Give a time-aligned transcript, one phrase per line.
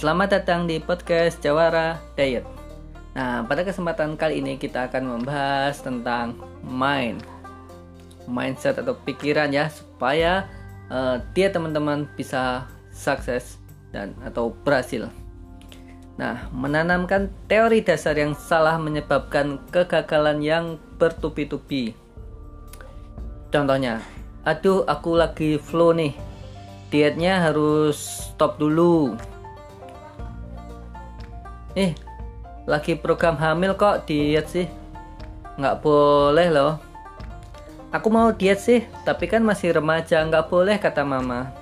[0.00, 2.48] selamat datang di podcast Jawara Diet.
[3.12, 7.20] Nah, pada kesempatan kali ini kita akan membahas tentang mind,
[8.24, 10.48] mindset atau pikiran ya, supaya
[10.88, 13.60] uh, dia teman-teman bisa sukses
[13.92, 15.12] dan atau berhasil.
[16.16, 21.92] Nah, menanamkan teori dasar yang salah menyebabkan kegagalan yang bertubi-tubi.
[23.52, 24.00] Contohnya,
[24.48, 26.16] aduh aku lagi flow nih,
[26.88, 29.20] dietnya harus stop dulu.
[31.78, 31.94] Eh,
[32.66, 34.66] lagi program hamil kok diet sih?
[35.54, 36.82] Nggak boleh loh.
[37.94, 41.54] Aku mau diet sih, tapi kan masih remaja, nggak boleh kata mama.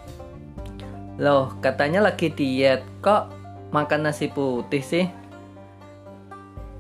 [1.21, 3.29] Loh, katanya lagi diet, kok
[3.69, 5.05] makan nasi putih sih?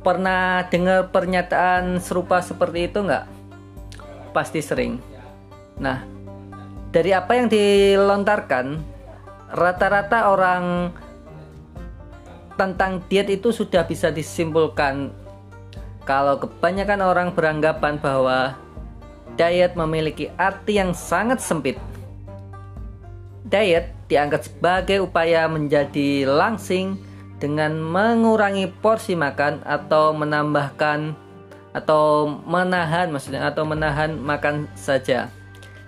[0.01, 3.29] Pernah dengar pernyataan serupa seperti itu nggak?
[4.33, 4.97] Pasti sering.
[5.77, 6.01] Nah,
[6.89, 8.81] dari apa yang dilontarkan,
[9.53, 10.97] rata-rata orang
[12.59, 15.15] tentang diet itu sudah bisa disimpulkan
[16.03, 18.59] kalau kebanyakan orang beranggapan bahwa
[19.39, 21.79] diet memiliki arti yang sangat sempit.
[23.47, 26.99] Diet dianggap sebagai upaya menjadi langsing
[27.39, 31.15] dengan mengurangi porsi makan atau menambahkan
[31.77, 35.31] atau menahan maksudnya atau menahan makan saja.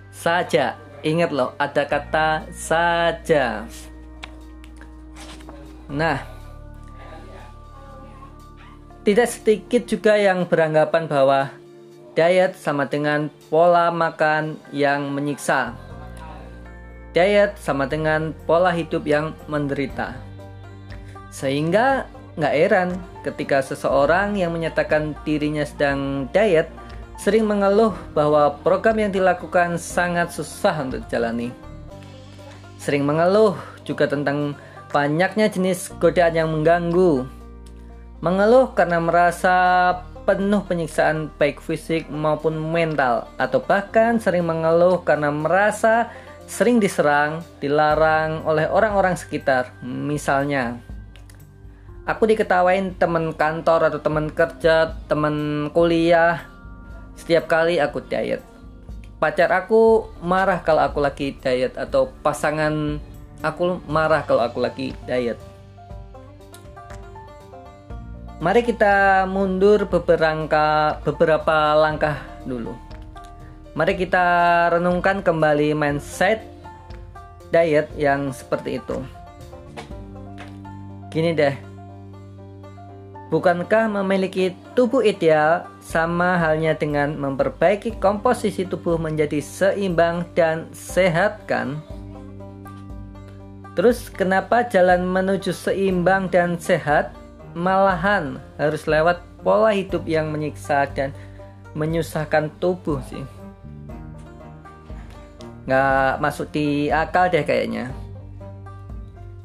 [0.09, 0.79] Saja.
[1.01, 3.65] Ingat loh, ada kata saja.
[5.89, 6.30] Nah,
[9.01, 11.49] tidak sedikit juga yang beranggapan bahwa
[12.13, 15.73] diet sama dengan pola makan yang menyiksa
[17.11, 20.15] diet sama dengan pola hidup yang menderita.
[21.31, 22.07] Sehingga
[22.39, 22.89] nggak heran
[23.27, 26.71] ketika seseorang yang menyatakan dirinya sedang diet
[27.19, 31.51] sering mengeluh bahwa program yang dilakukan sangat susah untuk dijalani.
[32.81, 33.53] Sering mengeluh
[33.85, 34.57] juga tentang
[34.89, 37.27] banyaknya jenis godaan yang mengganggu.
[38.21, 39.57] Mengeluh karena merasa
[40.29, 46.13] penuh penyiksaan baik fisik maupun mental atau bahkan sering mengeluh karena merasa
[46.45, 49.73] sering diserang, dilarang oleh orang-orang sekitar.
[49.81, 50.77] Misalnya,
[52.05, 56.45] aku diketawain teman kantor atau teman kerja, teman kuliah
[57.17, 58.45] setiap kali aku diet.
[59.17, 63.01] Pacar aku marah kalau aku lagi diet atau pasangan
[63.41, 65.41] aku marah kalau aku lagi diet.
[68.41, 72.73] Mari kita mundur beberapa beberapa langkah dulu.
[73.77, 74.25] Mari kita
[74.73, 76.41] renungkan kembali mindset
[77.53, 78.97] diet yang seperti itu.
[81.13, 81.53] Gini deh,
[83.29, 91.77] bukankah memiliki tubuh ideal sama halnya dengan memperbaiki komposisi tubuh menjadi seimbang dan sehat kan?
[93.77, 97.20] Terus kenapa jalan menuju seimbang dan sehat
[97.53, 101.11] malahan harus lewat pola hidup yang menyiksa dan
[101.73, 103.23] menyusahkan tubuh sih?
[105.65, 107.93] nggak masuk di akal deh kayaknya.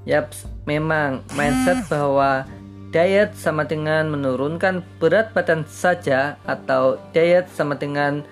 [0.07, 0.33] Yap,
[0.65, 2.47] memang mindset bahwa
[2.95, 8.23] diet sama dengan menurunkan berat badan saja atau diet sama dengan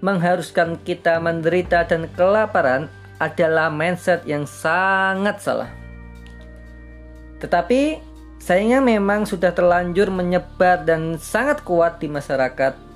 [0.00, 2.86] mengharuskan kita menderita dan kelaparan
[3.18, 5.70] adalah mindset yang sangat salah.
[7.42, 8.00] Tetapi
[8.40, 12.86] sayangnya memang sudah terlanjur menyebar dan sangat kuat di masyarakat.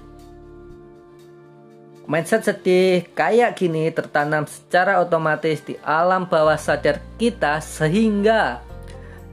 [2.11, 8.59] Mindset sedih kayak gini tertanam secara otomatis di alam bawah sadar kita sehingga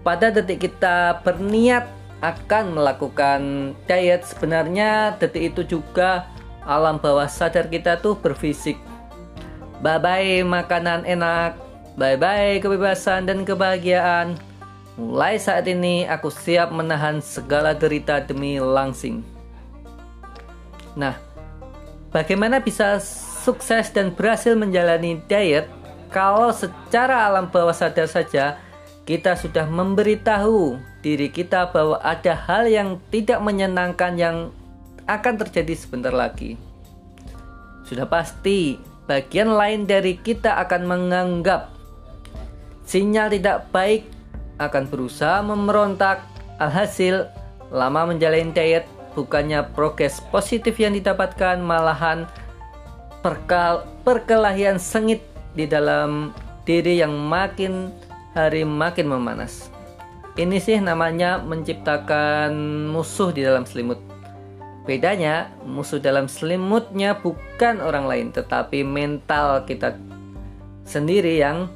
[0.06, 1.90] pada detik kita berniat
[2.22, 6.30] akan melakukan diet sebenarnya detik itu juga
[6.66, 8.78] alam bawah sadar kita tuh berfisik.
[9.82, 11.58] Bye bye makanan enak.
[11.98, 14.38] Bye bye kebebasan dan kebahagiaan
[14.98, 19.22] mulai saat ini aku siap menahan segala derita demi langsing
[20.98, 21.28] nah
[22.08, 23.04] Bagaimana bisa
[23.44, 25.68] sukses dan berhasil menjalani diet
[26.08, 28.58] kalau secara alam bawah sadar saja
[29.04, 34.38] kita sudah memberitahu diri kita bahwa ada hal yang tidak menyenangkan yang
[35.06, 36.58] akan terjadi sebentar lagi.
[37.88, 41.72] Sudah pasti bagian lain dari kita akan menganggap
[42.84, 44.10] sinyal tidak baik
[44.58, 46.26] akan berusaha memberontak
[46.58, 47.30] alhasil
[47.70, 52.30] lama menjalani diet bukannya progres positif yang didapatkan malahan
[53.26, 55.26] perkal perkelahian sengit
[55.58, 56.32] di dalam
[56.64, 57.90] diri yang makin
[58.38, 59.74] hari makin memanas.
[60.38, 62.54] Ini sih namanya menciptakan
[62.94, 63.98] musuh di dalam selimut.
[64.86, 69.98] Bedanya, musuh dalam selimutnya bukan orang lain, tetapi mental kita
[70.86, 71.68] sendiri yang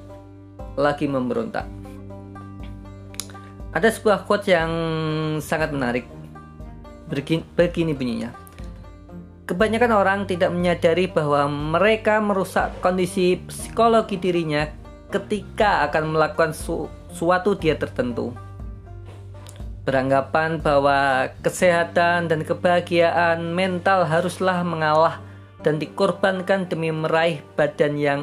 [0.77, 1.80] lagi memberontak.
[3.71, 4.71] Ada sebuah quote yang
[5.39, 6.05] sangat menarik.
[7.07, 8.31] Begini, bunyinya.
[9.47, 14.67] Kebanyakan orang tidak menyadari bahwa mereka merusak kondisi psikologi dirinya
[15.11, 18.31] ketika akan melakukan su suatu diet tertentu.
[19.83, 25.19] Beranggapan bahwa kesehatan dan kebahagiaan mental haruslah mengalah
[25.67, 28.21] dan dikorbankan demi meraih badan yang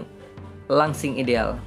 [0.73, 1.61] langsing ideal.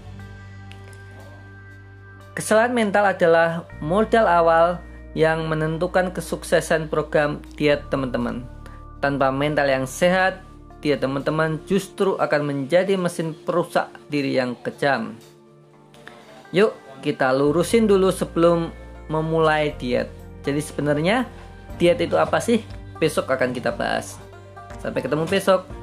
[2.32, 4.80] Kesalahan mental adalah modal awal
[5.12, 8.48] yang menentukan kesuksesan program diet teman-teman.
[9.04, 10.40] Tanpa mental yang sehat,
[10.80, 15.20] diet teman-teman justru akan menjadi mesin perusak diri yang kejam.
[16.56, 16.72] Yuk,
[17.04, 18.72] kita lurusin dulu sebelum
[19.12, 20.08] memulai diet.
[20.48, 21.28] Jadi sebenarnya
[21.76, 22.64] diet itu apa sih?
[22.96, 24.16] Besok akan kita bahas.
[24.80, 25.81] Sampai ketemu besok.